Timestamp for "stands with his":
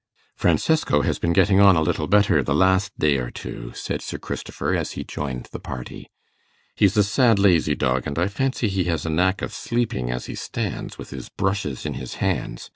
10.33-11.29